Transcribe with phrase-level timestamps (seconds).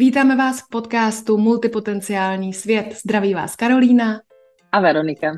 [0.00, 2.96] Vítáme vás v podcastu Multipotenciální svět.
[3.04, 4.20] Zdraví vás Karolína
[4.72, 5.32] a Veronika.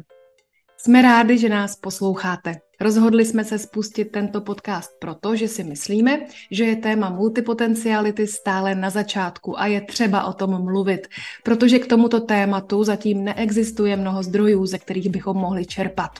[0.77, 2.54] Jsme rádi, že nás posloucháte.
[2.83, 8.75] Rozhodli jsme se spustit tento podcast proto, že si myslíme, že je téma multipotenciality stále
[8.75, 11.09] na začátku a je třeba o tom mluvit,
[11.42, 16.10] protože k tomuto tématu zatím neexistuje mnoho zdrojů, ze kterých bychom mohli čerpat.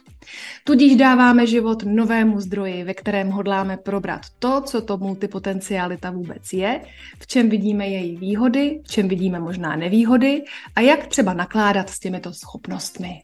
[0.65, 6.81] Tudíž dáváme život novému zdroji, ve kterém hodláme probrat to, co to multipotencialita vůbec je,
[7.19, 10.45] v čem vidíme její výhody, v čem vidíme možná nevýhody
[10.77, 13.23] a jak třeba nakládat s těmito schopnostmi.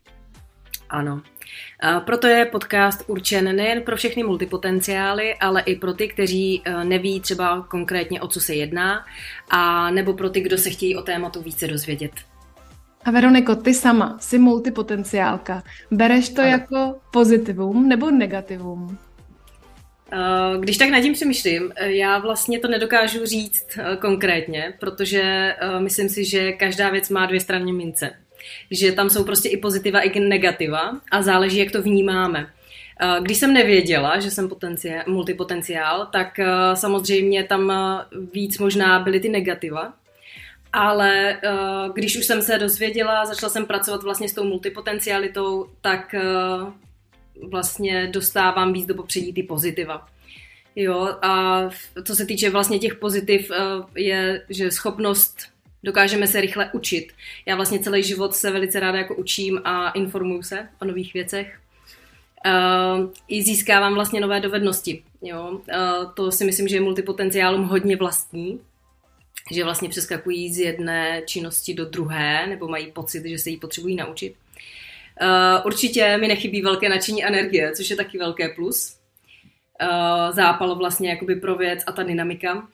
[0.91, 1.23] Ano.
[2.05, 7.21] Proto je podcast určen nejen pro všechny multipotenciály, ale i pro ty, kteří e, neví
[7.21, 9.05] třeba konkrétně, o co se jedná,
[9.51, 12.13] a nebo pro ty, kdo se chtějí o tématu více dozvědět.
[13.05, 15.63] A Veroniko, ty sama jsi multipotenciálka.
[15.91, 16.51] Bereš to ano.
[16.51, 18.99] jako pozitivum nebo negativum?
[20.13, 26.09] E, když tak nad tím přemýšlím, e, já vlastně to nedokážu říct konkrétně, protože myslím
[26.09, 28.11] si, že každá věc má dvě strany mince
[28.71, 32.47] že tam jsou prostě i pozitiva, i negativa a záleží, jak to vnímáme.
[33.01, 38.99] Eh, když jsem nevěděla, že jsem potenciál, multipotenciál, tak eh, samozřejmě tam eh, víc možná
[38.99, 39.93] byly ty negativa.
[40.73, 41.41] Ale
[41.95, 46.15] když už jsem se dozvěděla, začala jsem pracovat vlastně s tou multipotencialitou, tak
[47.51, 50.07] vlastně dostávám víc do popředí ty pozitiva.
[50.77, 51.63] Jo, a
[52.05, 53.51] co se týče vlastně těch pozitiv,
[53.95, 55.39] je, že schopnost
[55.83, 57.13] dokážeme se rychle učit.
[57.47, 61.59] Já vlastně celý život se velice ráda jako učím a informuju se o nových věcech.
[62.47, 65.03] Uh, I získávám vlastně nové dovednosti.
[65.23, 65.51] Jo?
[65.51, 68.61] Uh, to si myslím, že je multipotenciálům hodně vlastní,
[69.53, 73.97] že vlastně přeskakují z jedné činnosti do druhé, nebo mají pocit, že se jí potřebují
[73.97, 74.35] naučit.
[75.23, 78.99] Uh, určitě mi nechybí velké nadšení energie, což je taky velké plus.
[79.83, 82.69] Uh, zápal vlastně jakoby pro věc a ta dynamika.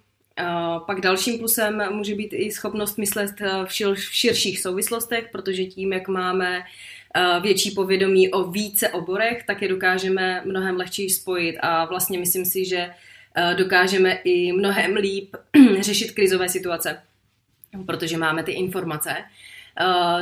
[0.86, 5.64] Pak dalším plusem může být i schopnost myslet eh, v, šir, v širších souvislostech, protože
[5.64, 6.62] tím, jak máme
[7.14, 12.44] eh, větší povědomí o více oborech, tak je dokážeme mnohem lehčí spojit a vlastně myslím
[12.44, 12.90] si, že
[13.34, 15.36] eh, dokážeme i mnohem líp
[15.80, 17.02] řešit krizové situace,
[17.86, 19.11] protože máme ty informace.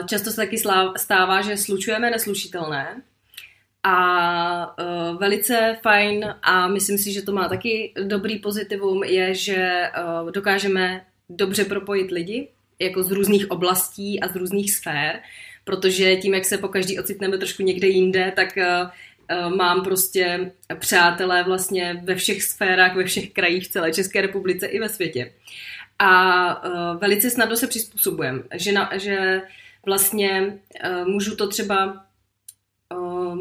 [0.09, 0.57] Často se taky
[0.97, 3.03] stává, že slučujeme neslušitelné,
[3.83, 9.91] a uh, velice fajn a myslím si, že to má taky dobrý pozitivum je, že
[10.23, 12.49] uh, dokážeme dobře propojit lidi
[12.79, 15.21] jako z různých oblastí a z různých sfér,
[15.65, 21.45] protože tím, jak se po každý ocitneme trošku někde jinde, tak uh, mám prostě přátelé
[21.45, 25.33] vlastně ve všech sférách, ve všech krajích celé České republice i ve světě.
[25.99, 29.43] A uh, velice snadno se přizpůsobujeme, že, že
[29.87, 32.05] vlastně uh, můžu to třeba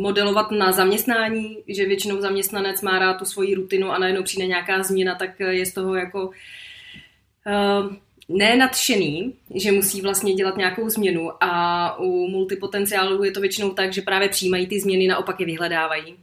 [0.02, 4.84] modelovat na zaměstnání, že většinou zaměstnanec má rád tu svoji rutinu a najednou přijde nějaká
[4.84, 7.96] změna, tak je z toho jako uh,
[8.30, 14.02] nenadšený, že musí vlastně dělat nějakou změnu a u multipotenciálů je to většinou tak, že
[14.02, 16.16] právě přijímají ty změny, naopak je vyhledávají.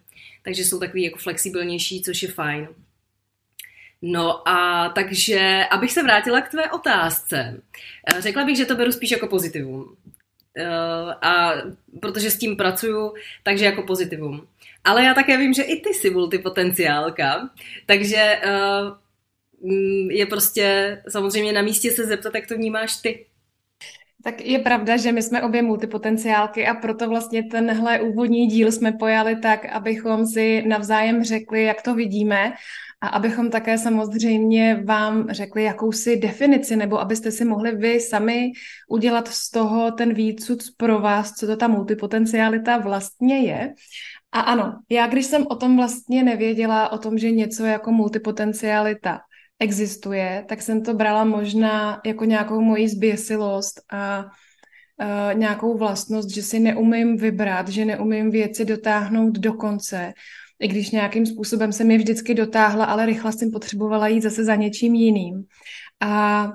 [0.43, 2.69] Takže jsou takový jako flexibilnější, což je fajn.
[4.03, 7.63] No a takže, abych se vrátila k tvé otázce,
[8.07, 9.97] eh, řekla bych, že to beru spíš jako pozitivum.
[10.57, 11.53] Uh, a
[12.01, 14.47] protože s tím pracuju, takže jako pozitivum.
[14.85, 17.51] Ale já také vím, že i ty jsi multipotenciálka,
[17.87, 18.97] takže uh,
[20.11, 23.27] je prostě samozřejmě na místě se zeptat, jak to vnímáš ty.
[24.25, 28.93] Tak je pravda, že my jsme obě multipotenciálky a proto vlastně tenhle úvodní díl jsme
[28.93, 32.53] pojali tak, abychom si navzájem řekli, jak to vidíme
[33.01, 38.53] a abychom také samozřejmě vám řekli jakousi definici, nebo abyste si mohli vy sami
[38.89, 43.75] udělat z toho ten výcud pro vás, co to ta multipotencialita vlastně je.
[44.33, 49.21] A ano, já když jsem o tom vlastně nevěděla, o tom, že něco jako multipotencialita
[49.61, 56.43] existuje, tak jsem to brala možná jako nějakou moji zběsilost a uh, nějakou vlastnost, že
[56.43, 60.13] si neumím vybrat, že neumím věci dotáhnout do konce,
[60.61, 64.55] i když nějakým způsobem jsem je vždycky dotáhla, ale rychle jsem potřebovala jít zase za
[64.55, 65.45] něčím jiným.
[66.01, 66.49] A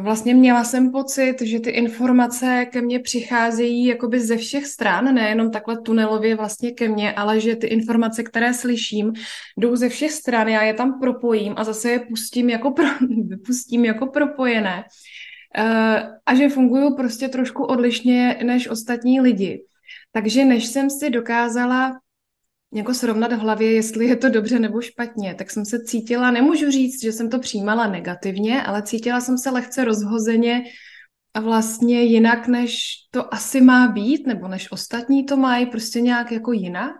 [0.00, 5.50] Vlastně měla jsem pocit, že ty informace ke mně přicházejí jakoby ze všech stran, nejenom
[5.50, 9.12] takhle tunelově vlastně ke mně, ale že ty informace, které slyším,
[9.56, 12.86] jdou ze všech stran, já je tam propojím a zase je pustím jako, pro,
[13.46, 14.84] pustím jako propojené.
[16.26, 19.64] A že fungují prostě trošku odlišně než ostatní lidi.
[20.12, 22.00] Takže než jsem si dokázala
[22.74, 26.70] jako srovnat v hlavě, jestli je to dobře nebo špatně, tak jsem se cítila, nemůžu
[26.70, 30.64] říct, že jsem to přijímala negativně, ale cítila jsem se lehce rozhozeně
[31.34, 36.32] a vlastně jinak, než to asi má být, nebo než ostatní to mají, prostě nějak
[36.32, 36.96] jako jinak.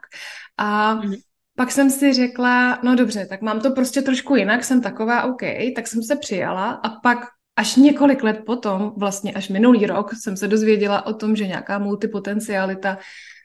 [0.56, 1.17] A mm-hmm.
[1.56, 5.43] pak jsem si řekla, no dobře, tak mám to prostě trošku jinak, jsem taková OK,
[5.76, 7.19] tak jsem se přijala a pak
[7.56, 11.79] až několik let potom, vlastně až minulý rok, jsem se dozvěděla o tom, že nějaká
[11.79, 12.99] multipotencialita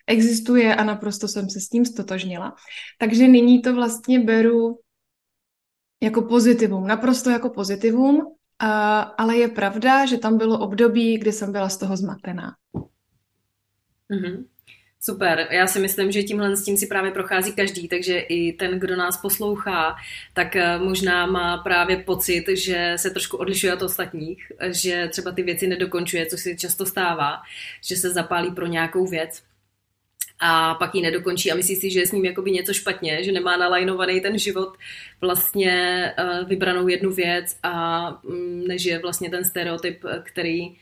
[0.07, 2.55] existuje a naprosto jsem se s tím stotožnila.
[2.99, 4.79] Takže nyní to vlastně beru
[6.03, 11.51] jako pozitivum, naprosto jako pozitivum, a, ale je pravda, že tam bylo období, kdy jsem
[11.51, 12.55] byla z toho zmatená.
[14.11, 14.45] Mm-hmm.
[15.05, 18.79] Super, já si myslím, že tímhle s tím si právě prochází každý, takže i ten,
[18.79, 19.95] kdo nás poslouchá,
[20.33, 25.43] tak eh, možná má právě pocit, že se trošku odlišuje od ostatních, že třeba ty
[25.43, 27.41] věci nedokončuje, což se často stává,
[27.83, 29.43] že se zapálí pro nějakou věc
[30.39, 33.31] a pak ji nedokončí a myslí si, že je s ním jakoby něco špatně, že
[33.31, 34.77] nemá nalajnovaný ten život
[35.21, 35.71] vlastně
[36.17, 40.75] eh, vybranou jednu věc a mm, nežije vlastně ten stereotyp, který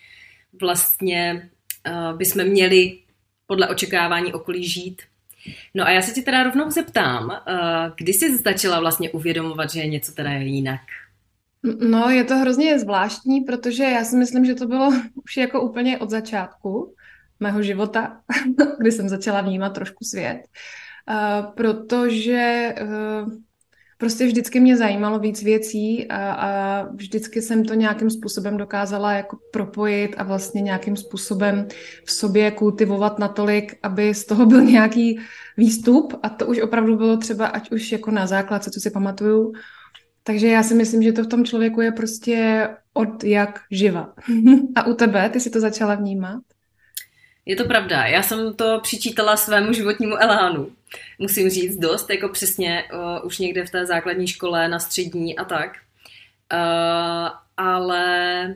[0.61, 1.49] vlastně
[1.87, 2.99] eh, bychom měli
[3.47, 5.01] podle očekávání okolí žít.
[5.73, 7.53] No a já se ti teda rovnou zeptám, eh,
[7.97, 10.81] kdy jsi začala vlastně uvědomovat, že je něco teda jinak?
[11.63, 14.93] No, je to hrozně zvláštní, protože já si myslím, že to bylo
[15.23, 16.95] už jako úplně od začátku
[17.41, 18.21] mého života,
[18.79, 20.41] kdy jsem začala vnímat trošku svět.
[21.09, 23.31] Uh, protože uh,
[24.01, 29.37] prostě vždycky mě zajímalo víc věcí a, a vždycky jsem to nějakým způsobem dokázala jako
[29.51, 31.67] propojit a vlastně nějakým způsobem
[32.05, 35.19] v sobě kultivovat natolik, aby z toho byl nějaký
[35.57, 39.53] výstup a to už opravdu bylo třeba, ať už jako na základce, co si pamatuju.
[40.23, 44.13] Takže já si myslím, že to v tom člověku je prostě od jak živa.
[44.75, 46.41] a u tebe, ty si to začala vnímat?
[47.45, 50.71] Je to pravda, já jsem to přičítala svému životnímu elánu,
[51.19, 55.45] musím říct dost, jako přesně uh, už někde v té základní škole, na střední a
[55.45, 55.77] tak.
[56.53, 58.55] Uh, ale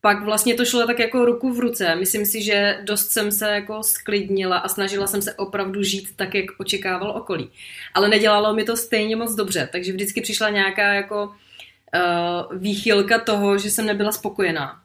[0.00, 1.94] pak vlastně to šlo tak jako ruku v ruce.
[1.94, 6.34] Myslím si, že dost jsem se jako sklidnila a snažila jsem se opravdu žít tak,
[6.34, 7.50] jak očekával okolí.
[7.94, 13.58] Ale nedělalo mi to stejně moc dobře, takže vždycky přišla nějaká jako uh, výchylka toho,
[13.58, 14.79] že jsem nebyla spokojená.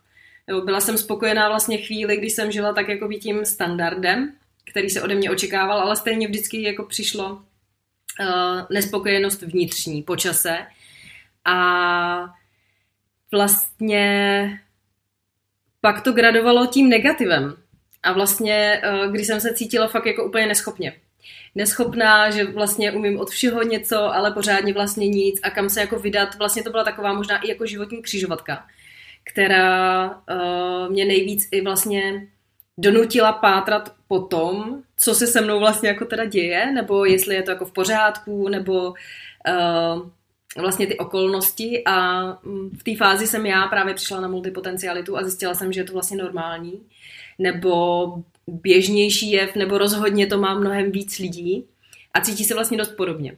[0.47, 4.33] Jo, byla jsem spokojená vlastně chvíli, kdy jsem žila tak jako tím standardem,
[4.71, 10.57] který se ode mě očekával, ale stejně vždycky jako přišlo uh, nespokojenost vnitřní po čase.
[11.45, 12.25] A
[13.31, 14.59] vlastně
[15.81, 17.55] pak to gradovalo tím negativem.
[18.03, 20.95] A vlastně, uh, když jsem se cítila fakt jako úplně neschopně.
[21.55, 25.99] Neschopná, že vlastně umím od všeho něco, ale pořádně vlastně nic a kam se jako
[25.99, 26.35] vydat.
[26.35, 28.67] Vlastně to byla taková možná i jako životní křižovatka
[29.31, 32.27] která uh, mě nejvíc i vlastně
[32.77, 37.43] donutila pátrat po tom, co se se mnou vlastně jako teda děje, nebo jestli je
[37.43, 40.09] to jako v pořádku, nebo uh,
[40.57, 45.23] vlastně ty okolnosti a mm, v té fázi jsem já právě přišla na multipotencialitu a
[45.23, 46.81] zjistila jsem, že je to vlastně normální,
[47.39, 48.05] nebo
[48.47, 51.65] běžnější jev, nebo rozhodně to má mnohem víc lidí
[52.13, 53.37] a cítí se vlastně dost podobně.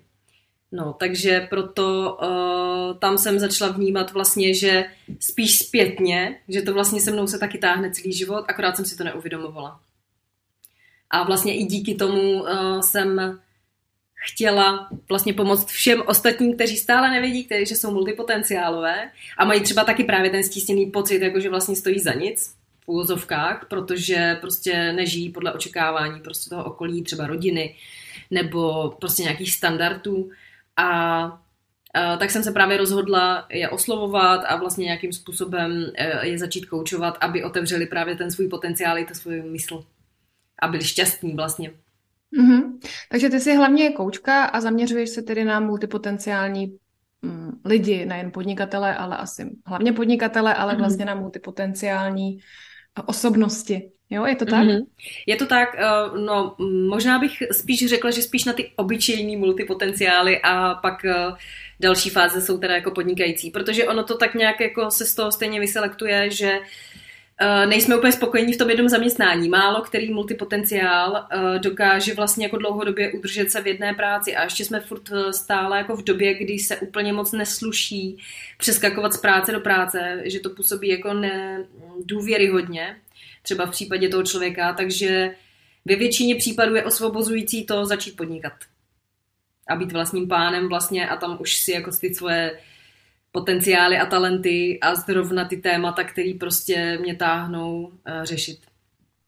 [0.72, 4.86] No, takže proto uh, tam jsem začala vnímat vlastně, že
[5.20, 8.98] spíš zpětně, že to vlastně se mnou se taky táhne celý život, akorát jsem si
[8.98, 9.80] to neuvědomovala.
[11.10, 13.40] A vlastně i díky tomu uh, jsem
[14.14, 19.84] chtěla vlastně pomoct všem ostatním, kteří stále nevědí, kteří, že jsou multipotenciálové a mají třeba
[19.84, 22.54] taky právě ten stísněný pocit, jako že vlastně stojí za nic
[22.86, 27.76] v úvozovkách, protože prostě nežijí podle očekávání prostě toho okolí, třeba rodiny
[28.32, 30.30] nebo prostě nějakých standardů
[30.78, 31.42] a
[32.20, 37.18] tak jsem se právě rozhodla je oslovovat a vlastně nějakým způsobem uh, je začít koučovat,
[37.22, 39.86] aby otevřeli právě ten svůj potenciál i to svůj mysl.
[40.62, 41.72] A byli šťastní vlastně.
[42.40, 42.80] Mm-hmm.
[43.10, 46.78] Takže ty jsi hlavně koučka a zaměřuješ se tedy na multipotenciální
[47.22, 50.78] mm, lidi, nejen podnikatele, ale asi hlavně podnikatele, ale mm-hmm.
[50.78, 52.40] vlastně na multipotenciální
[53.06, 53.92] osobnosti.
[54.10, 54.68] Jo, je to tak?
[54.68, 54.86] Mm-hmm.
[55.26, 56.56] Je to tak, uh, no
[56.88, 61.38] možná bych spíš řekla, že spíš na ty obyčejný multipotenciály a pak uh,
[61.80, 65.32] další fáze jsou teda jako podnikající, protože ono to tak nějak jako se z toho
[65.32, 69.50] stejně vyselektuje, že uh, nejsme úplně spokojení v tom jednom zaměstnání.
[69.50, 74.80] Málo který multipotenciál dokáže vlastně jako dlouhodobě udržet se v jedné práci a ještě jsme
[74.80, 78.18] furt stále jako v době, kdy se úplně moc nesluší
[78.58, 82.96] přeskakovat z práce do práce, že to působí jako nedůvěryhodně
[83.48, 85.36] třeba v případě toho člověka, takže
[85.86, 88.54] ve většině případů je osvobozující to začít podnikat.
[89.70, 92.60] A být vlastním pánem vlastně a tam už si jako ty svoje
[93.32, 97.92] potenciály a talenty a zrovna ty témata, které prostě mě táhnou uh,
[98.24, 98.60] řešit.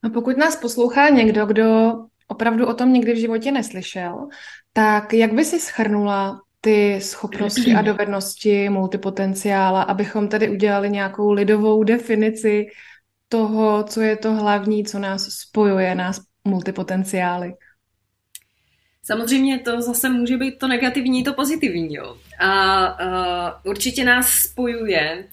[0.04, 1.96] A pokud nás poslouchá někdo, kdo
[2.28, 4.28] opravdu o tom někdy v životě neslyšel,
[4.74, 11.84] tak jak by si schrnula ty schopnosti a dovednosti multipotenciála, abychom tedy udělali nějakou lidovou
[11.84, 12.68] definici
[13.30, 17.54] toho, co je to hlavní, co nás spojuje, nás multipotenciály.
[19.04, 21.94] Samozřejmě to zase může být to negativní, to pozitivní.
[21.94, 22.18] Jo.
[22.40, 23.00] A
[23.64, 25.28] uh, určitě nás spojuje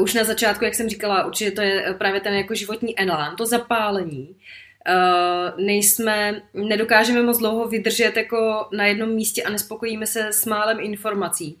[0.00, 3.46] už na začátku, jak jsem říkala, určitě to je právě ten jako životní elán, to
[3.46, 4.36] zapálení.
[4.88, 10.78] Uh, nejsme, nedokážeme moc dlouho vydržet jako na jednom místě a nespokojíme se s málem
[10.80, 11.58] informací.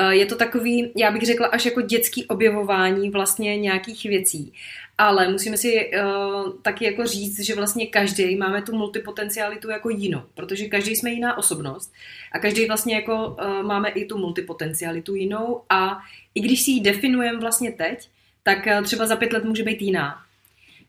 [0.00, 4.52] Uh, je to takový, já bych řekla, až jako dětský objevování vlastně nějakých věcí.
[4.98, 10.22] Ale musíme si uh, taky jako říct, že vlastně každý máme tu multipotencialitu jako jinou,
[10.34, 11.92] protože každý jsme jiná osobnost
[12.32, 15.98] a každý vlastně jako uh, máme i tu multipotencialitu jinou a
[16.34, 18.08] i když si ji definujeme vlastně teď,
[18.42, 20.18] tak uh, třeba za pět let může být jiná.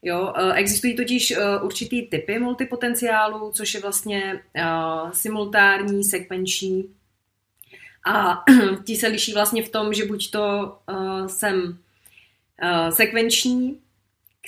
[0.06, 4.40] Jo, existují totiž určitý typy multipotenciálu, což je vlastně
[5.14, 6.86] simultární, sekvenční
[8.06, 8.44] a
[8.84, 13.80] ti se liší vlastně v tom, že buď to uh, jsem uh, sekvenční,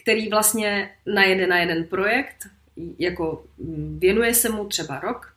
[0.02, 2.48] který vlastně najede na jeden projekt,
[3.00, 5.36] jako mm, věnuje se mu třeba rok,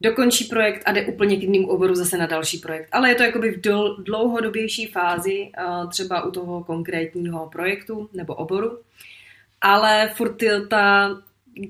[0.00, 2.88] dokončí projekt a jde úplně k jiným oboru zase na další projekt.
[2.92, 3.60] Ale je to jakoby v
[4.04, 5.50] dlouhodobější fázi,
[5.90, 8.78] třeba u toho konkrétního projektu nebo oboru.
[9.60, 10.36] Ale furt
[10.68, 11.10] ta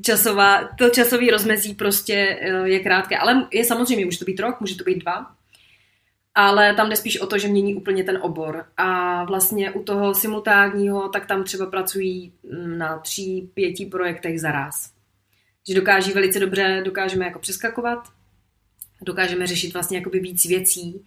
[0.02, 3.18] časová, to časový rozmezí prostě je krátké.
[3.18, 5.37] Ale je samozřejmě, může to být rok, může to být dva,
[6.38, 8.64] ale tam jde spíš o to, že mění úplně ten obor.
[8.76, 14.52] A vlastně u toho simultánního, tak tam třeba pracují mm, na tří, pěti projektech za
[14.52, 14.90] raz.
[15.68, 17.98] Že dokáží velice dobře, dokážeme jako přeskakovat,
[19.02, 21.04] dokážeme řešit vlastně jakoby víc věcí,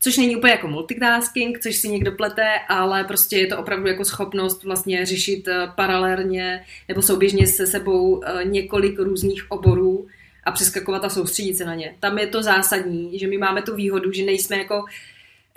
[0.00, 4.04] což není úplně jako multitasking, což si někdo plete, ale prostě je to opravdu jako
[4.04, 10.06] schopnost vlastně řešit eh, paralelně nebo souběžně se sebou eh, několik různých oborů,
[10.44, 11.94] a přeskakovat a soustředit se na ně.
[12.00, 14.84] Tam je to zásadní, že my máme tu výhodu, že nejsme jako...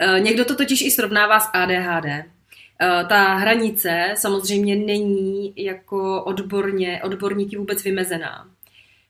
[0.08, 2.26] Uh, někdo to totiž i srovnává s ADHD.
[2.82, 8.50] Eh, ta hranice samozřejmě není jako odborně, odborníky vůbec vymezená.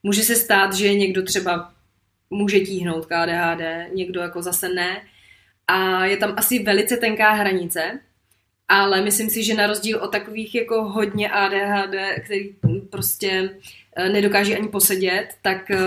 [0.04, 1.74] Může se stát, že někdo třeba
[2.30, 5.02] může tíhnout k ADHD, někdo jako zase ne.
[5.68, 8.00] A je tam asi velice tenká hranice,
[8.68, 12.56] ale myslím si, že na rozdíl od takových jako hodně ADHD, který
[12.90, 15.80] prostě Eh, nedokáží ani posedět, tak eh,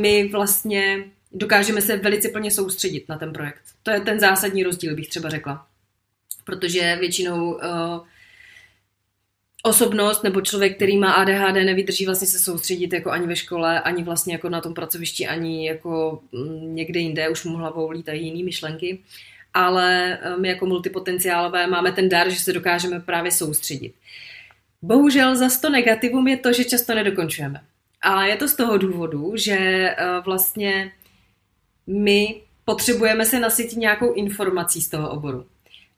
[0.00, 3.62] my vlastně dokážeme se velice plně soustředit na ten projekt.
[3.82, 5.66] To je ten zásadní rozdíl, bych třeba řekla.
[6.44, 7.60] Protože většinou uh,
[9.62, 14.02] osobnost nebo člověk, který má ADHD, nevydrží vlastně se soustředit jako ani ve škole, ani
[14.02, 18.44] vlastně jako na tom pracovišti, ani jako mm, někde jinde, už mu hlavou lítají jiný
[18.44, 18.98] myšlenky.
[19.54, 23.94] Ale my jako multipotenciálové máme ten dar, že se dokážeme právě soustředit.
[24.82, 27.60] Bohužel za to negativum je to, že často nedokončujeme.
[28.00, 30.92] A je to z toho důvodu, že eh, vlastně
[31.86, 35.46] my potřebujeme se nasytit nějakou informací z toho oboru.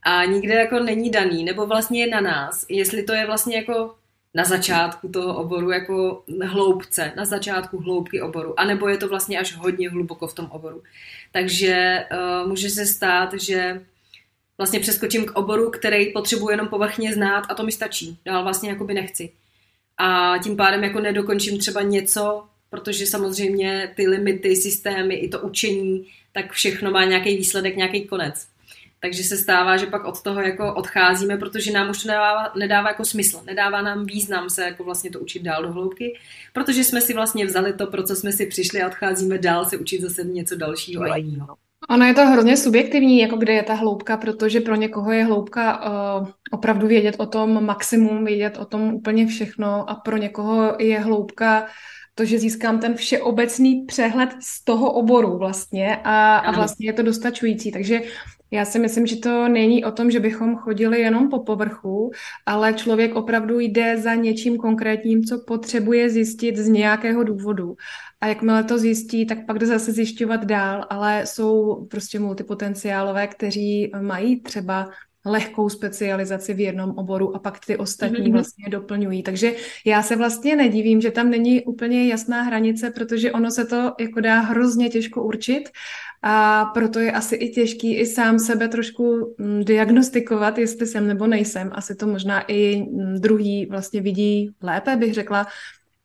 [0.03, 3.95] A nikde jako není daný, nebo vlastně je na nás, jestli to je vlastně jako
[4.35, 9.57] na začátku toho oboru jako hloubce, na začátku hloubky oboru, anebo je to vlastně až
[9.57, 10.83] hodně hluboko v tom oboru.
[11.33, 13.85] Takže uh, může se stát, že
[14.59, 18.19] vlastně přeskočím k oboru, který potřebuji jenom povrchně znát a to mi stačí.
[18.25, 19.33] Dál vlastně jakoby nechci.
[19.99, 26.07] A tím pádem jako nedokončím třeba něco, protože samozřejmě ty limity, systémy, i to učení,
[26.33, 28.47] tak všechno má nějaký výsledek, nějaký konec.
[29.01, 32.89] Takže se stává, že pak od toho jako odcházíme, protože nám už to nedává, nedává
[32.89, 36.19] jako smysl, nedává nám význam se jako vlastně to učit dál do hloubky,
[36.53, 39.77] protože jsme si vlastně vzali to, pro co jsme si přišli a odcházíme dál se
[39.77, 41.57] učit zase něco dalšího a jiného.
[41.91, 45.91] Ono je to hrozně subjektivní, jako kde je ta hloubka, protože pro někoho je hloubka
[46.21, 51.01] uh, opravdu vědět o tom maximum, vědět o tom úplně všechno a pro někoho je
[51.01, 51.67] hloubka
[52.15, 57.03] to, že získám ten všeobecný přehled z toho oboru vlastně a, a vlastně je to
[57.03, 57.73] dostačující.
[57.73, 58.01] Takže
[58.53, 62.11] já si myslím, že to není o tom, že bychom chodili jenom po povrchu,
[62.47, 67.77] ale člověk opravdu jde za něčím konkrétním, co potřebuje zjistit z nějakého důvodu.
[68.21, 73.93] A jakmile to zjistí, tak pak jde zase zjišťovat dál, ale jsou prostě multipotenciálové, kteří
[74.01, 74.91] mají třeba
[75.27, 78.33] lehkou specializaci v jednom oboru a pak ty ostatní mm-hmm.
[78.33, 79.23] vlastně doplňují.
[79.23, 79.55] Takže
[79.87, 84.21] já se vlastně nedivím, že tam není úplně jasná hranice, protože ono se to jako
[84.21, 85.69] dá hrozně těžko určit
[86.23, 91.27] a proto je asi i těžký i sám sebe trošku mm, diagnostikovat, jestli jsem nebo
[91.27, 91.71] nejsem.
[91.73, 95.47] Asi to možná i mm, druhý vlastně vidí lépe, bych řekla,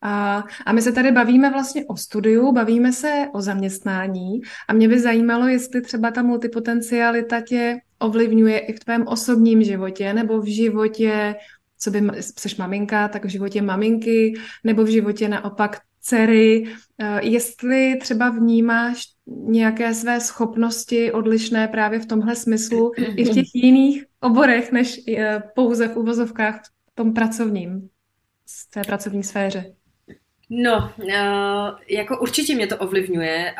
[0.01, 4.87] a, a my se tady bavíme vlastně o studiu, bavíme se o zaměstnání a mě
[4.87, 10.45] by zajímalo, jestli třeba ta multipotencialita tě ovlivňuje i v tvém osobním životě nebo v
[10.45, 11.35] životě,
[11.79, 16.63] co by, jsi maminka, tak v životě maminky nebo v životě naopak dcery,
[16.99, 23.45] eh, jestli třeba vnímáš nějaké své schopnosti odlišné právě v tomhle smyslu i v těch
[23.53, 26.61] jiných oborech, než eh, pouze v uvozovkách
[26.91, 27.89] v tom pracovním,
[28.45, 29.73] v té pracovní sféře.
[30.49, 33.51] No, uh, jako určitě mě to ovlivňuje,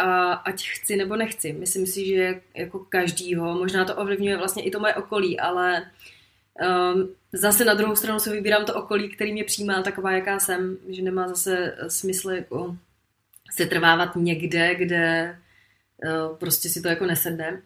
[0.43, 1.53] ať chci nebo nechci.
[1.53, 5.91] Myslím si, že jako každýho, možná to ovlivňuje vlastně i to moje okolí, ale
[6.93, 10.77] um, zase na druhou stranu se vybírám to okolí, který mě přijímá taková, jaká jsem,
[10.89, 12.77] že nemá zase smysl jako
[13.51, 15.37] se trvávat někde, kde
[16.05, 17.61] uh, prostě si to jako nesedne.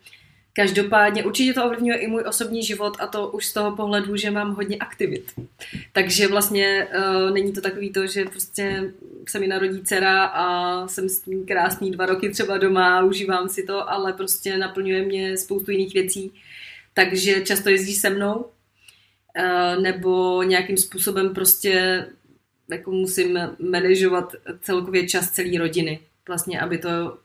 [0.53, 4.31] Každopádně určitě to ovlivňuje i můj osobní život a to už z toho pohledu, že
[4.31, 5.31] mám hodně aktivit.
[5.93, 8.93] Takže vlastně uh, není to takový to, že prostě
[9.27, 13.63] se mi narodí dcera a jsem s tím krásný dva roky třeba doma, užívám si
[13.63, 16.31] to, ale prostě naplňuje mě spoustu jiných věcí.
[16.93, 22.05] Takže často jezdí se mnou uh, nebo nějakým způsobem prostě
[22.69, 27.17] jako musím manažovat celkově čas celé rodiny vlastně, aby to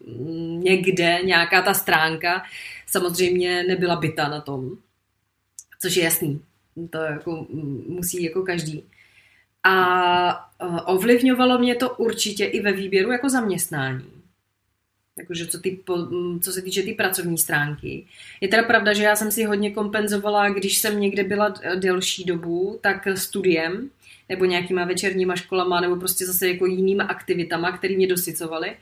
[0.58, 2.42] někde, nějaká ta stránka
[2.86, 4.78] samozřejmě nebyla byta na tom,
[5.80, 6.42] což je jasný.
[6.90, 7.46] To jako
[7.88, 8.84] musí jako každý.
[9.64, 10.52] A
[10.86, 14.04] ovlivňovalo mě to určitě i ve výběru jako zaměstnání.
[15.18, 15.80] Jakože co, ty,
[16.40, 18.06] co se týče ty pracovní stránky.
[18.40, 22.78] Je teda pravda, že já jsem si hodně kompenzovala, když jsem někde byla delší dobu,
[22.82, 23.90] tak studiem,
[24.28, 28.76] nebo nějakýma večerníma školama, nebo prostě zase jako jinýma aktivitama, které mě dosycovaly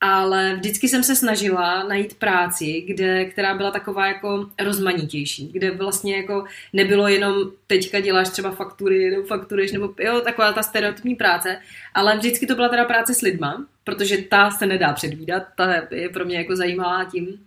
[0.00, 6.16] ale vždycky jsem se snažila najít práci, kde, která byla taková jako rozmanitější, kde vlastně
[6.16, 7.34] jako nebylo jenom
[7.66, 11.58] teďka děláš třeba faktury, nebo fakturuješ, nebo jo, taková ta stereotypní práce,
[11.94, 16.08] ale vždycky to byla teda práce s lidma, protože ta se nedá předvídat, ta je
[16.08, 17.46] pro mě jako zajímavá tím,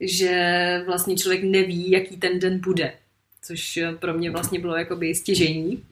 [0.00, 2.92] že vlastně člověk neví, jaký ten den bude,
[3.42, 5.84] což pro mě vlastně bylo jakoby stěžení.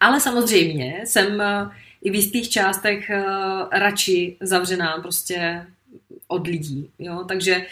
[0.00, 1.42] Ale samozřejmě jsem
[2.02, 5.66] i v jistých částech uh, radši zavřená prostě
[6.28, 7.66] od lidí, jo, takže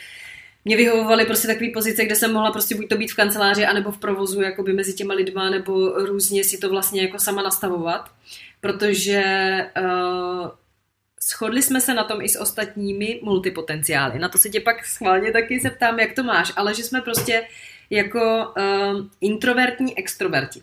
[0.64, 3.90] mě vyhovovaly prostě takové pozice, kde jsem mohla prostě buď to být v kanceláři, anebo
[3.90, 8.10] v provozu, jakoby mezi těma lidma, nebo různě si to vlastně jako sama nastavovat,
[8.60, 9.22] protože
[9.80, 10.48] uh,
[11.22, 14.18] shodli jsme se na tom i s ostatními multipotenciály.
[14.18, 17.46] Na to se tě pak schválně taky zeptám, jak to máš, ale že jsme prostě
[17.90, 20.62] jako uh, introvertní extroverti.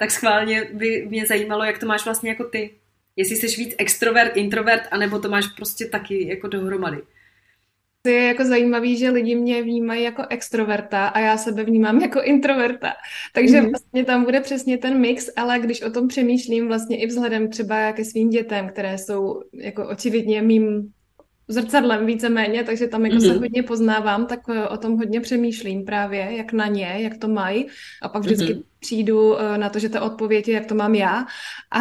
[0.00, 2.80] Tak schválně by mě zajímalo, jak to máš vlastně jako ty
[3.16, 6.98] jestli jsi víc extrovert, introvert, anebo to máš prostě taky jako dohromady.
[8.02, 12.22] To je jako zajímavý, že lidi mě vnímají jako extroverta a já sebe vnímám jako
[12.22, 12.92] introverta.
[13.32, 13.70] Takže mm-hmm.
[13.70, 17.92] vlastně tam bude přesně ten mix, ale když o tom přemýšlím vlastně i vzhledem třeba
[17.92, 20.92] ke svým dětem, které jsou jako očividně mým
[21.50, 23.26] zrcadlem víceméně, takže tam jako mm-hmm.
[23.26, 23.38] se mhm.
[23.38, 27.66] hodně poznávám, tak eh, o tom hodně přemýšlím právě, jak na ně, jak to mají
[28.02, 28.62] a pak vždycky mm-hmm.
[28.80, 31.26] přijdu eh, na to, že ta odpověď je, jak to mám já
[31.70, 31.80] a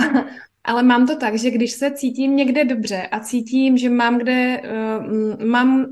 [0.64, 4.62] ale mám to tak, že když se cítím někde dobře a cítím, že mám kde,
[4.62, 5.86] uh, mám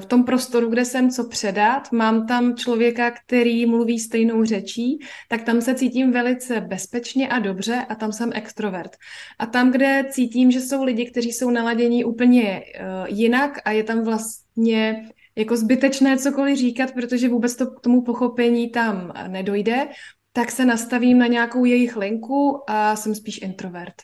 [0.00, 5.42] v tom prostoru, kde jsem co předat, mám tam člověka, který mluví stejnou řečí, tak
[5.42, 8.96] tam se cítím velice bezpečně a dobře a tam jsem extrovert.
[9.38, 13.84] A tam, kde cítím, že jsou lidi, kteří jsou naladění úplně uh, jinak a je
[13.84, 19.88] tam vlastně jako zbytečné cokoliv říkat, protože vůbec to k tomu pochopení tam nedojde,
[20.32, 23.94] tak se nastavím na nějakou jejich linku a jsem spíš introvert.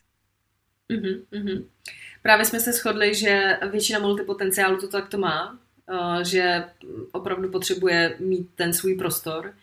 [0.93, 1.67] Mm-hmm, mm-hmm.
[2.27, 5.59] Právě jsme se shodli, že většina multipotenciálu to takto má,
[5.91, 6.65] uh, že
[7.13, 9.55] opravdu potřebuje mít ten svůj prostor,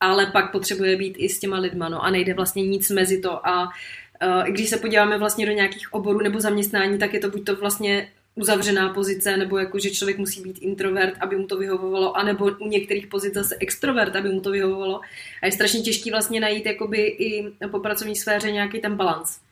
[0.00, 3.46] ale pak potřebuje být i s těma lidma, no a nejde vlastně nic mezi to
[3.46, 7.44] a uh, když se podíváme vlastně do nějakých oborů nebo zaměstnání, tak je to buď
[7.44, 12.16] to vlastně uzavřená pozice, nebo jako, že člověk musí být introvert, aby mu to vyhovovalo,
[12.16, 15.00] anebo u některých pozic zase extrovert, aby mu to vyhovovalo.
[15.42, 19.47] A je strašně těžký vlastně najít jakoby i po pracovní sféře nějaký ten balans.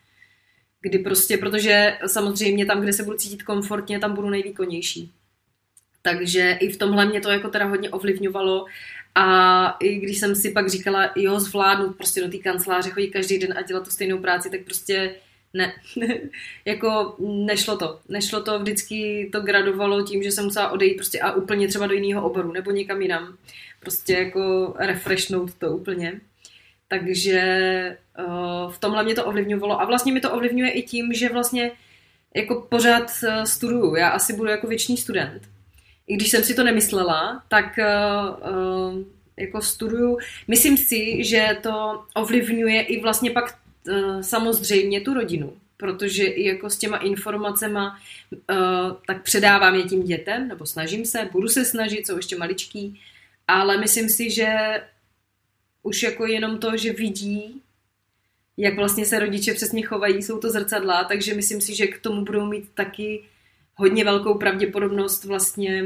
[0.86, 5.12] Kdy prostě, protože samozřejmě tam, kde se budu cítit komfortně, tam budu nejvýkonnější.
[6.02, 8.66] Takže i v tomhle mě to jako teda hodně ovlivňovalo
[9.14, 13.38] a i když jsem si pak říkala, jo, zvládnu prostě do té kanceláře chodit každý
[13.38, 15.14] den a dělat tu stejnou práci, tak prostě
[15.54, 15.72] ne,
[16.64, 18.00] jako nešlo to.
[18.08, 21.94] Nešlo to, vždycky to gradovalo tím, že jsem musela odejít prostě a úplně třeba do
[21.94, 23.36] jiného oboru nebo někam jinam.
[23.80, 26.20] Prostě jako refreshnout to úplně.
[26.88, 27.42] Takže
[28.70, 31.70] v tomhle mě to ovlivňovalo a vlastně mi to ovlivňuje i tím, že vlastně
[32.34, 33.94] jako pořád uh, studuju.
[33.94, 35.42] Já asi budu jako věčný student.
[36.06, 38.98] I když jsem si to nemyslela, tak uh,
[39.36, 40.18] jako studuju.
[40.48, 43.54] Myslím si, že to ovlivňuje i vlastně pak
[43.88, 47.98] Eh, samozřejmě tu rodinu, protože i jako s těma informacema
[49.06, 53.00] tak předávám je tím dětem, nebo snažím se, budu se snažit, jsou ještě maličký,
[53.48, 54.48] ale myslím si, že
[55.82, 57.62] už jako jenom to, že vidí,
[58.56, 62.24] jak vlastně se rodiče přesně chovají, jsou to zrcadla, takže myslím si, že k tomu
[62.24, 63.24] budou mít taky
[63.74, 65.82] hodně velkou pravděpodobnost vlastně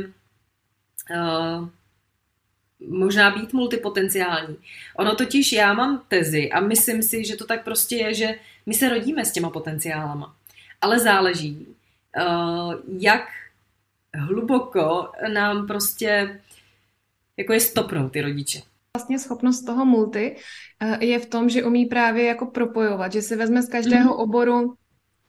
[1.10, 1.68] uh,
[2.88, 4.56] možná být multipotenciální.
[4.96, 8.34] Ono totiž, já mám tezi a myslím si, že to tak prostě je, že
[8.66, 10.36] my se rodíme s těma potenciálama.
[10.80, 11.66] Ale záleží,
[12.26, 13.28] uh, jak
[14.14, 16.40] hluboko nám prostě
[17.36, 18.62] jako je stopnou ty rodiče.
[18.96, 20.36] Vlastně schopnost toho multi
[20.82, 24.22] uh, je v tom, že umí právě jako propojovat, že si vezme z každého mm-hmm.
[24.22, 24.74] oboru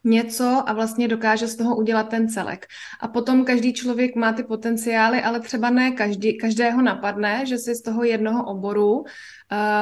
[0.03, 2.65] něco a vlastně dokáže z toho udělat ten celek.
[2.99, 7.75] A potom každý člověk má ty potenciály, ale třeba ne každý, každého napadne, že si
[7.75, 9.05] z toho jednoho oboru uh,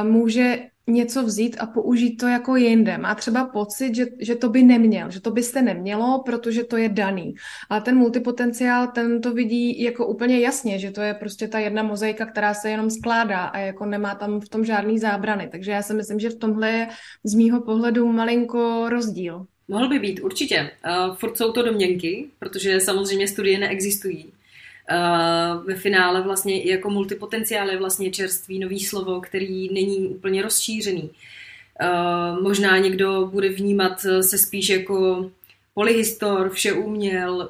[0.04, 2.98] může něco vzít a použít to jako jinde.
[2.98, 6.90] Má třeba pocit, že, že to by neměl, že to byste nemělo, protože to je
[6.90, 7.36] daný.
[7.70, 11.84] Ale ten multipotenciál, ten to vidí jako úplně jasně, že to je prostě ta jedna
[11.84, 15.50] mozaika, která se jenom skládá a jako nemá tam v tom žádný zábrany.
[15.52, 16.88] Takže já si myslím, že v tomhle je
[17.24, 19.46] z mýho pohledu malinko rozdíl.
[19.68, 20.72] Mohl by být, určitě.
[20.86, 24.32] Uh, furt jsou to domněnky, protože samozřejmě studie neexistují.
[24.92, 30.42] Uh, ve finále vlastně i jako multipotenciál je vlastně čerstvý nový slovo, který není úplně
[30.42, 31.10] rozšířený.
[31.12, 35.30] Uh, možná někdo bude vnímat se spíš jako
[35.74, 37.50] polyhistor, vše uměl,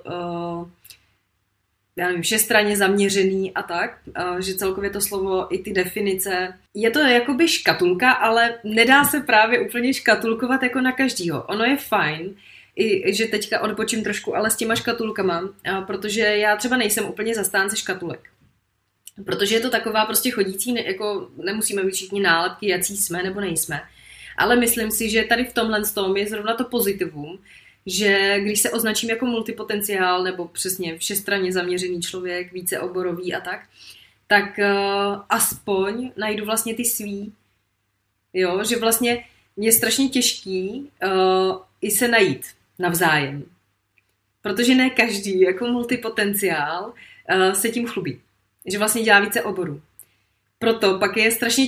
[1.95, 3.99] já nevím, všestranně zaměřený a tak,
[4.39, 9.60] že celkově to slovo i ty definice, je to jakoby škatulka, ale nedá se právě
[9.60, 11.43] úplně škatulkovat jako na každýho.
[11.43, 12.36] Ono je fajn,
[12.80, 15.50] i, že teďka odpočím trošku, ale s těma škatulkama,
[15.88, 18.30] protože já třeba nejsem úplně zastánce škatulek.
[19.26, 23.42] Protože je to taková prostě chodící, ne, jako nemusíme být všichni nálepky, jací jsme nebo
[23.42, 23.82] nejsme.
[24.38, 27.39] Ale myslím si, že tady v tomhle tom je zrovna to pozitivum,
[27.86, 33.60] že když se označím jako multipotenciál nebo přesně všestranně zaměřený člověk, více oborový a tak,
[34.28, 37.34] tak uh, aspoň najdu vlastně ty svý.
[38.34, 39.26] Jo, že vlastně
[39.58, 42.46] je strašně těžký uh, i se najít
[42.80, 43.44] navzájem.
[44.42, 48.22] Protože ne každý jako multipotenciál uh, se tím chlubí.
[48.65, 49.82] Že vlastně dělá více oborů.
[50.60, 51.68] Proto pak je strašně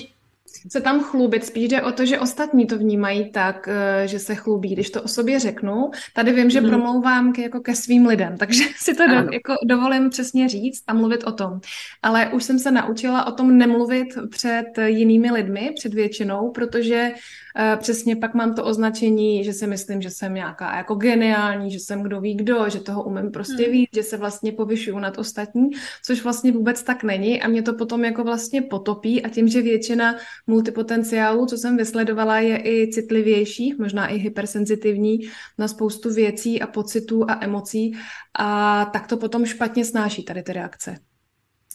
[0.69, 4.35] se tam chlubit, spíš jde o to, že ostatní to vnímají tak, eh, že se
[4.35, 4.73] chlubí.
[4.73, 6.69] Když to o sobě řeknu, tady vím, že mm.
[6.69, 10.93] promlouvám ke, jako ke svým lidem, takže si to do, jako dovolím přesně říct a
[10.93, 11.59] mluvit o tom.
[12.01, 17.79] Ale už jsem se naučila o tom nemluvit před jinými lidmi, před většinou, protože uh,
[17.79, 22.03] přesně pak mám to označení, že si myslím, že jsem nějaká jako geniální, že jsem
[22.03, 23.71] kdo ví kdo, že toho umím prostě mm.
[23.71, 25.69] víc, že se vlastně povyšuju nad ostatní,
[26.05, 29.61] což vlastně vůbec tak není a mě to potom jako vlastně potopí a tím, že
[29.61, 30.15] většina
[30.47, 35.19] multipotenciálů, co jsem vysledovala, je i citlivější, možná i hypersenzitivní
[35.57, 37.97] na spoustu věcí a pocitů a emocí
[38.39, 40.97] a tak to potom špatně snáší tady ty reakce.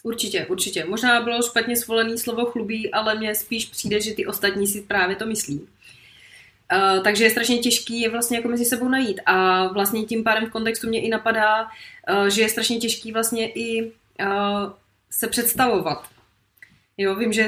[0.03, 0.85] Určitě, určitě.
[0.85, 5.15] Možná bylo špatně svolený slovo chlubí, ale mně spíš přijde, že ty ostatní si právě
[5.15, 5.59] to myslí.
[5.59, 9.19] Uh, takže je strašně těžký je vlastně jako mezi sebou najít.
[9.25, 13.51] A vlastně tím pádem v kontextu mě i napadá, uh, že je strašně těžký vlastně
[13.51, 13.91] i uh,
[15.09, 16.16] se představovat
[16.99, 17.47] Jo, vím, že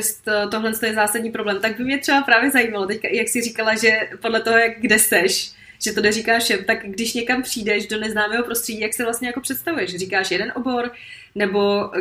[0.52, 1.62] tohle je zásadní problém.
[1.62, 5.00] Tak by mě třeba právě zajímalo, teďka, jak jsi říkala, že podle toho, jak kde
[5.00, 5.52] seš,
[5.84, 9.42] že to neříkáš všem, tak když někam přijdeš do neznámého prostředí, jak se vlastně jako
[9.42, 9.96] představuješ?
[9.96, 10.92] Říkáš jeden obor,
[11.36, 11.92] nebo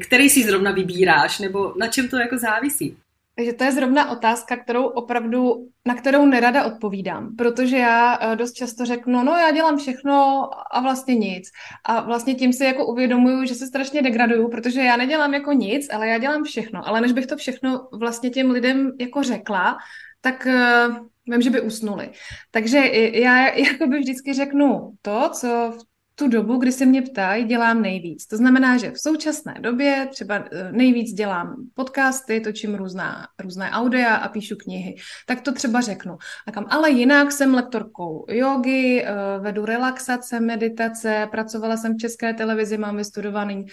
[0.00, 2.96] který si zrovna vybíráš, nebo na čem to jako závisí?
[3.38, 8.52] Takže to je zrovna otázka, kterou opravdu, na kterou nerada odpovídám, protože já eh, dost
[8.52, 11.50] často řeknu, no já dělám všechno a vlastně nic.
[11.84, 15.86] A vlastně tím si jako uvědomuju, že se strašně degraduju, protože já nedělám jako nic,
[15.92, 16.88] ale já dělám všechno.
[16.88, 19.76] Ale než bych to všechno vlastně těm lidem jako řekla,
[20.20, 20.96] tak uh,
[21.26, 22.10] vím, že by usnuli.
[22.50, 22.78] Takže
[23.12, 25.48] já jako by vždycky řeknu to, co
[25.78, 25.87] v
[26.18, 28.26] tu dobu, kdy se mě ptají, dělám nejvíc.
[28.26, 34.16] To znamená, že v současné době třeba eh, nejvíc dělám podcasty, točím různá, různé audia
[34.16, 34.96] a píšu knihy.
[35.26, 36.18] Tak to třeba řeknu.
[36.46, 42.34] A kam, ale jinak jsem lektorkou jogy, eh, vedu relaxace, meditace, pracovala jsem v české
[42.34, 43.64] televizi, mám vystudovaný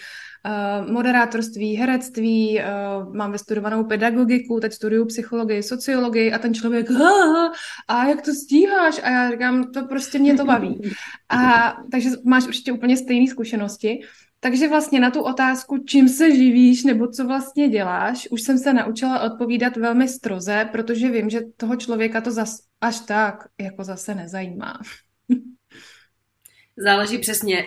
[0.46, 2.60] uh, moderátorství, herectví,
[3.12, 6.86] mám vystudovanou pedagogiku, teď studuju psychologii, sociologii a ten člověk,
[7.88, 9.00] a jak to stíháš?
[9.02, 10.80] A já říkám, to prostě mě to baví.
[11.28, 14.00] A takže máš určitě úplně stejné zkušenosti.
[14.40, 18.72] Takže vlastně na tu otázku, čím se živíš nebo co vlastně děláš, už jsem se
[18.72, 24.14] naučila odpovídat velmi stroze, protože vím, že toho člověka to zas, až tak jako zase
[24.14, 24.80] nezajímá.
[26.76, 27.64] Záleží přesně,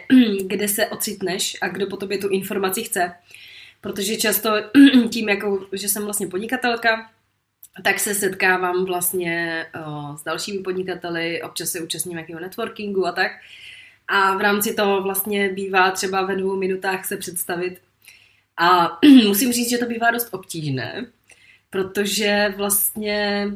[0.47, 3.11] kde se ocitneš a kdo po tobě tu informaci chce.
[3.81, 4.49] Protože často
[5.09, 7.09] tím, jako, že jsem vlastně podnikatelka,
[7.83, 13.31] tak se setkávám vlastně o, s dalšími podnikateli, občas se účastním nějakého networkingu a tak.
[14.09, 17.81] A v rámci toho vlastně bývá třeba ve dvou minutách se představit.
[18.57, 21.05] A musím říct, že to bývá dost obtížné,
[21.69, 23.47] protože vlastně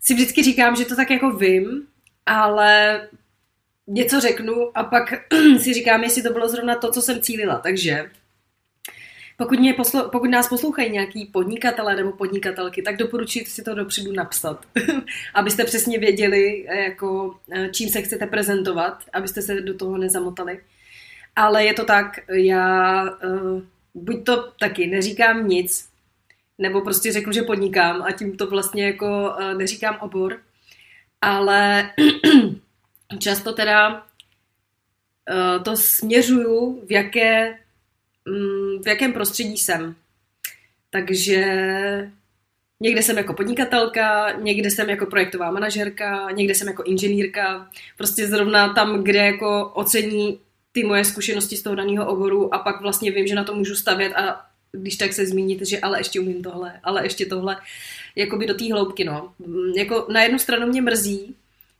[0.00, 1.86] si vždycky říkám, že to tak jako vím,
[2.26, 3.00] ale
[3.86, 5.14] něco řeknu a pak
[5.60, 7.58] si říkám, jestli to bylo zrovna to, co jsem cílila.
[7.58, 8.10] Takže
[9.42, 14.12] pokud, mě poslo, pokud nás poslouchají nějaký podnikatelé nebo podnikatelky, tak doporučuji si to dopředu
[14.12, 14.66] napsat,
[15.34, 17.36] abyste přesně věděli, jako,
[17.72, 20.60] čím se chcete prezentovat, abyste se do toho nezamotali.
[21.36, 23.62] Ale je to tak, já uh,
[23.94, 25.88] buď to taky neříkám nic,
[26.58, 30.38] nebo prostě řeknu, že podnikám a tím to vlastně jako neříkám obor,
[31.20, 31.90] ale
[33.18, 34.06] často teda
[35.64, 37.58] to směřuju, v, jaké,
[38.82, 39.94] v jakém prostředí jsem.
[40.90, 41.44] Takže
[42.80, 47.70] někde jsem jako podnikatelka, někde jsem jako projektová manažerka, někde jsem jako inženýrka.
[47.98, 50.38] Prostě zrovna tam, kde jako ocení
[50.72, 53.74] ty moje zkušenosti z toho daného oboru a pak vlastně vím, že na to můžu
[53.74, 57.56] stavět a když tak se zmínit, že ale ještě umím tohle, ale ještě tohle,
[58.16, 59.32] jakoby do té hloubky, no.
[59.38, 61.34] Mm, jako na jednu stranu mě mrzí,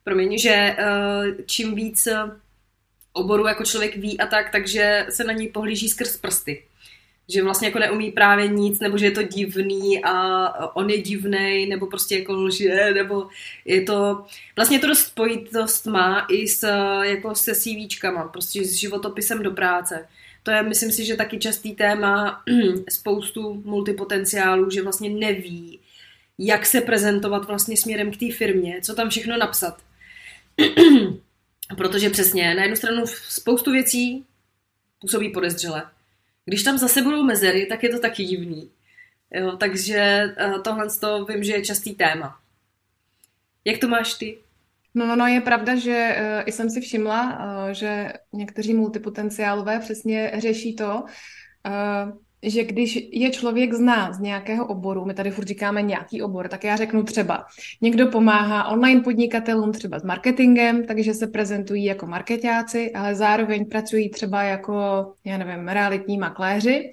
[0.04, 0.76] promiň, že eh,
[1.46, 2.08] čím víc
[3.12, 6.62] oboru jako člověk ví a tak, takže se na něj pohlíží skrz prsty
[7.28, 11.66] že vlastně jako neumí právě nic, nebo že je to divný a on je divný,
[11.66, 13.28] nebo prostě jako lže, nebo
[13.64, 14.24] je to,
[14.56, 16.68] vlastně to dost spojitost má i s,
[17.02, 20.08] jako se CVčkama, prostě s životopisem do práce.
[20.42, 22.42] To je, myslím si, že taky častý téma
[22.90, 25.80] spoustu multipotenciálů, že vlastně neví,
[26.38, 29.78] jak se prezentovat vlastně směrem k té firmě, co tam všechno napsat.
[31.76, 34.26] Protože přesně, na jednu stranu spoustu věcí
[35.00, 35.82] působí podezřele
[36.44, 38.70] když tam zase budou mezery, tak je to taky divný.
[39.30, 39.96] Jo, takže
[40.36, 42.38] eh, tohle to vím, že je častý téma.
[43.64, 44.38] Jak to máš ty?
[44.94, 50.32] No, no, no je pravda, že uh, jsem si všimla, uh, že někteří multipotenciálové přesně
[50.38, 55.82] řeší to, uh, že když je člověk zná z nějakého oboru, my tady furt říkáme
[55.82, 57.44] nějaký obor, tak já řeknu třeba,
[57.80, 64.10] někdo pomáhá online podnikatelům třeba s marketingem, takže se prezentují jako marketáci, ale zároveň pracují
[64.10, 64.74] třeba jako,
[65.24, 66.90] já nevím, realitní makléři,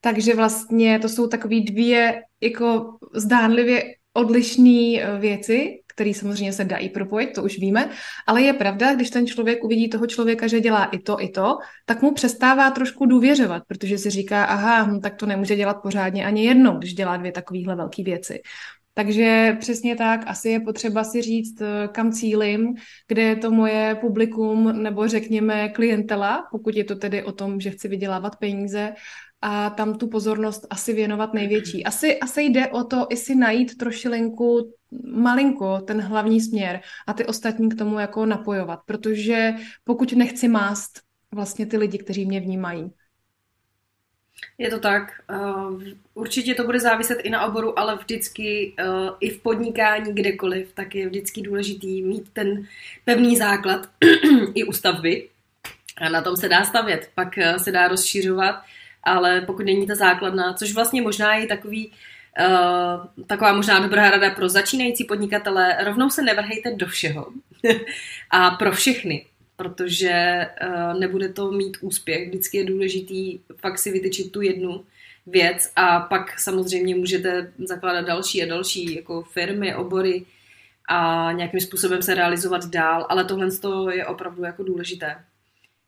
[0.00, 6.88] takže vlastně to jsou takové dvě jako zdánlivě odlišné eh, věci, který samozřejmě se dají
[6.88, 7.90] propojit, to už víme,
[8.26, 11.58] ale je pravda, když ten člověk uvidí toho člověka, že dělá i to, i to,
[11.86, 16.26] tak mu přestává trošku důvěřovat, protože si říká, aha, hm, tak to nemůže dělat pořádně
[16.26, 18.42] ani jednou, když dělá dvě takovéhle velké věci.
[18.94, 22.74] Takže přesně tak, asi je potřeba si říct, eh, kam cílim,
[23.08, 27.70] kde je to moje publikum nebo řekněme klientela, pokud je to tedy o tom, že
[27.70, 28.94] chci vydělávat peníze
[29.42, 31.84] a tam tu pozornost asi věnovat největší.
[31.84, 34.72] Asi, asi jde o to i si najít trošilinku
[35.04, 41.00] malinko ten hlavní směr a ty ostatní k tomu jako napojovat, protože pokud nechci mást
[41.32, 42.90] vlastně ty lidi, kteří mě vnímají.
[44.58, 45.02] Je to tak.
[45.30, 45.82] Uh,
[46.14, 50.94] určitě to bude záviset i na oboru, ale vždycky uh, i v podnikání kdekoliv, tak
[50.94, 52.66] je vždycky důležitý mít ten
[53.04, 53.88] pevný základ
[54.54, 55.28] i u stavby.
[55.98, 58.62] A na tom se dá stavět, pak uh, se dá rozšířovat,
[59.02, 61.92] ale pokud není ta základna, což vlastně možná je takový
[62.40, 67.26] Uh, taková možná dobrá rada pro začínající podnikatele, rovnou se nevrhejte do všeho.
[68.30, 72.28] a pro všechny, protože uh, nebude to mít úspěch.
[72.28, 74.84] Vždycky je důležitý fakt si vytyčit tu jednu
[75.26, 80.24] věc a pak samozřejmě můžete zakládat další a další jako firmy, obory
[80.88, 83.48] a nějakým způsobem se realizovat dál, ale tohle
[83.92, 85.24] je opravdu jako důležité.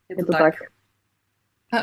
[0.08, 0.58] Je to, je to tak.
[0.58, 0.73] tak.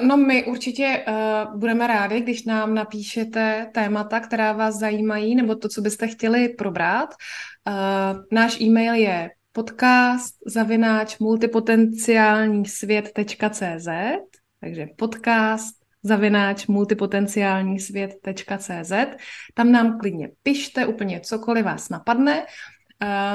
[0.01, 5.69] No my určitě uh, budeme rádi, když nám napíšete témata, která vás zajímají, nebo to,
[5.69, 7.09] co byste chtěli probrat.
[7.67, 13.87] Uh, náš e-mail je podcast zavináč multipotenciální svět.cz
[14.61, 18.91] takže podcast zavináč multipotenciální svět.cz
[19.53, 22.45] Tam nám klidně pište úplně cokoliv vás napadne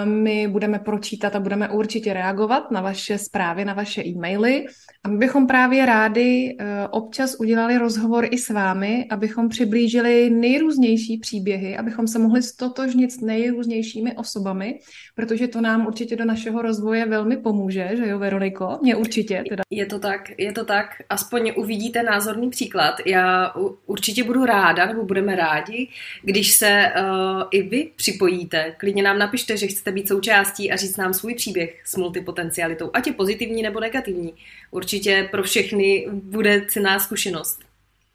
[0.04, 4.66] my budeme pročítat a budeme určitě reagovat na vaše zprávy, na vaše e-maily.
[5.04, 11.18] A my bychom právě rádi eh, občas udělali rozhovor i s vámi, abychom přiblížili nejrůznější
[11.18, 14.78] příběhy, abychom se mohli stotožnit s nejrůznějšími osobami,
[15.14, 18.78] protože to nám určitě do našeho rozvoje velmi pomůže, že jo, Veroniko?
[18.82, 19.44] Mně určitě.
[19.48, 19.62] Teda.
[19.70, 20.86] Je to tak, je to tak.
[21.08, 22.94] Aspoň uvidíte názorný příklad.
[23.06, 23.52] Já
[23.86, 25.88] určitě budu ráda, nebo budeme rádi,
[26.22, 28.74] když se uh, i vy připojíte.
[28.78, 33.06] Klidně nám napište, že chcete být součástí a říct nám svůj příběh s multipotencialitou, ať
[33.06, 34.32] je pozitivní nebo negativní.
[34.70, 37.58] Určitě pro všechny bude cená zkušenost.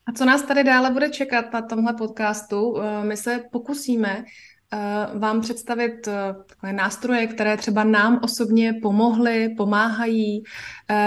[0.05, 2.77] A co nás tady dále bude čekat na tomhle podcastu?
[2.77, 4.23] Eh, my se pokusíme
[4.73, 6.13] Eh, vám představit eh,
[6.47, 10.43] takové nástroje, které třeba nám osobně pomohly, pomáhají.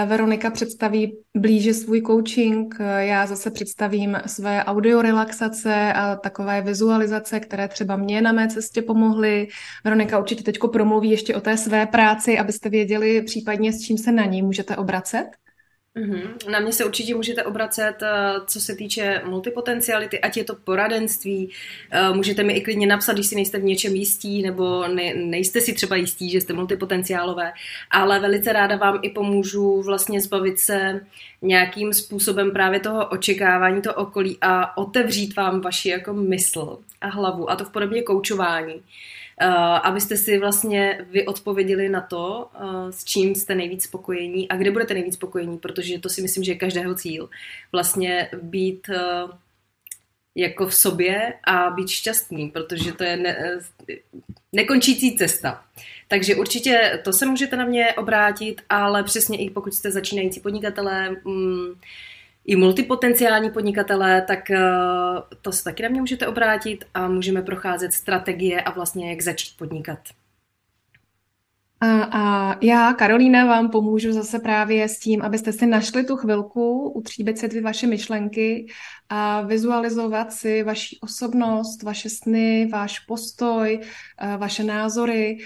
[0.06, 7.96] Veronika představí blíže svůj coaching, já zase představím své audiorelaxace a takové vizualizace, které třeba
[7.96, 9.48] mě na mé cestě pomohly.
[9.84, 14.12] Veronika určitě teď promluví ještě o té své práci, abyste věděli případně, s čím se
[14.12, 15.26] na ní můžete obracet.
[15.96, 16.50] Mm-hmm.
[16.50, 21.50] Na mě se určitě můžete obracet, eh, co se týče multipotenciality, ať je to poradenství,
[21.90, 25.60] eh, můžete mi i klidně napsat, když si nejste v něčem jistí, nebo ne, nejste
[25.60, 27.52] si třeba jistí, že jste multipotenciálové,
[27.90, 31.00] ale velice ráda vám i pomůžu vlastně zbavit se
[31.42, 37.50] nějakým způsobem právě toho očekávání, to okolí a otevřít vám vaši jako mysl a hlavu,
[37.50, 38.82] a to v podobě koučování.
[39.82, 44.70] Abyste si vlastně vy odpověděli na to, eh, s čím jste nejvíc spokojení a kde
[44.70, 47.30] budete nejvíc spokojení, protože to si myslím, že je každého cíl.
[47.72, 48.98] Vlastně být eh,
[50.34, 53.60] jako v sobě a být šťastný, protože to je ne,
[54.52, 55.64] nekončící cesta.
[56.08, 61.10] Takže určitě to se můžete na mě obrátit, ale přesně i pokud jste začínající podnikatelé,
[61.24, 61.74] mm,
[62.44, 64.60] i multipotenciální podnikatelé, tak eh,
[65.42, 69.56] to se taky na mě můžete obrátit a můžeme procházet strategie a vlastně jak začít
[69.58, 69.98] podnikat.
[71.80, 76.88] A, a já, Karolína, vám pomůžu zase právě s tím, abyste si našli tu chvilku,
[76.90, 78.66] utříbit si ty vaše myšlenky
[79.08, 85.38] a vizualizovat si vaši osobnost, vaše sny, váš postoj, eh, vaše názory,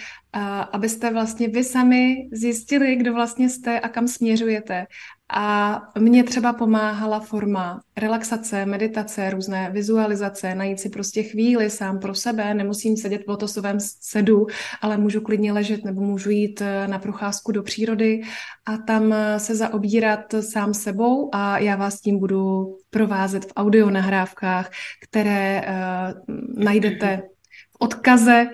[0.73, 4.87] abyste vlastně vy sami zjistili, kdo vlastně jste a kam směřujete.
[5.31, 12.15] A mě třeba pomáhala forma relaxace, meditace, různé vizualizace, najít si prostě chvíli sám pro
[12.15, 14.47] sebe, nemusím sedět v lotosovém sedu,
[14.81, 18.23] ale můžu klidně ležet nebo můžu jít eh, na procházku do přírody
[18.67, 23.91] a tam eh, se zaobírat sám sebou a já vás tím budu provázet v audio
[23.91, 24.71] nahrávkách,
[25.09, 27.23] které uh, najdete
[27.71, 28.47] v odkaze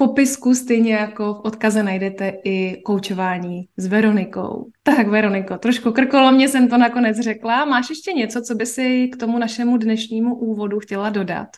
[0.00, 4.70] popisku, stejně jako v odkaze najdete i koučování s Veronikou.
[4.82, 7.64] Tak Veroniko, trošku krkolomně jsem to nakonec řekla.
[7.64, 11.48] Máš ještě něco, co by si k tomu našemu dnešnímu úvodu chtěla dodat?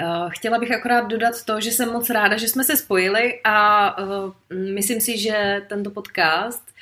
[0.00, 3.98] Eh, chtěla bych akorát dodat to, že jsem moc ráda, že jsme se spojili a
[4.02, 4.32] uh,
[4.74, 6.72] myslím si, že tento podcast Eh,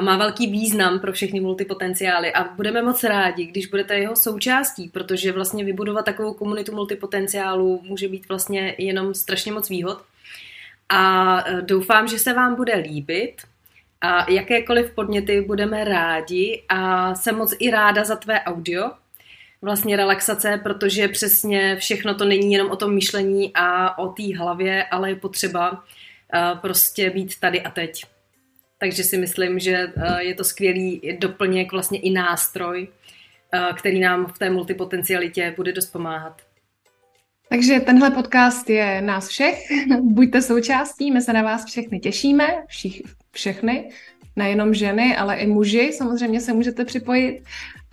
[0.00, 5.32] má velký význam pro všechny multipotenciály a budeme moc rádi, když budete jeho součástí, protože
[5.32, 10.02] vlastně vybudovat takovou komunitu multipotenciálů může být vlastně jenom strašně moc výhod.
[10.88, 13.42] A eh, doufám, že se vám bude líbit
[14.00, 18.90] a jakékoliv podněty budeme rádi a jsem moc i ráda za tvé audio,
[19.62, 24.84] vlastně relaxace, protože přesně všechno to není jenom o tom myšlení a o té hlavě,
[24.84, 25.84] ale je potřeba
[26.34, 28.13] eh, prostě být tady a teď.
[28.84, 32.88] Takže si myslím, že eh, je to skvělý doplněk, vlastně i nástroj,
[33.52, 36.42] eh, který nám v té multipotencialitě bude dost pomáhat.
[37.48, 39.58] Takže tenhle podcast je nás všech.
[40.00, 43.90] Buďte součástí, my se na vás všechny těšíme, všich, všechny,
[44.36, 45.92] nejenom ženy, ale i muži.
[45.92, 47.42] Samozřejmě se můžete připojit.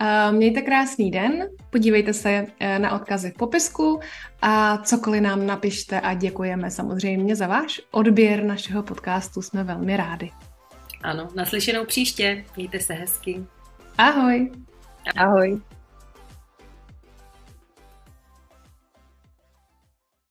[0.00, 2.46] Eh, mějte krásný den, podívejte se
[2.78, 4.00] na odkazy v popisku
[4.42, 9.42] a cokoliv nám napište a děkujeme samozřejmě za váš odběr našeho podcastu.
[9.42, 10.30] Jsme velmi rádi.
[11.02, 12.44] Ano, naslyšenou příště.
[12.56, 13.44] Mějte se hezky.
[13.98, 14.52] Ahoj.
[15.16, 15.60] Ahoj.